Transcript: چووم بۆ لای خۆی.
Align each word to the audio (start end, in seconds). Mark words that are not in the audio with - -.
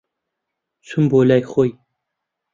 چووم 0.85 1.05
بۆ 1.11 1.19
لای 1.29 1.43
خۆی. 1.51 1.71